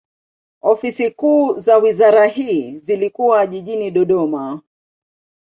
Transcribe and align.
Ofisi 0.61 1.11
kuu 1.11 1.53
za 1.59 1.77
wizara 1.77 2.25
hii 2.25 2.79
zilikuwa 2.79 3.47
jijini 3.47 3.91
Dodoma. 3.91 4.61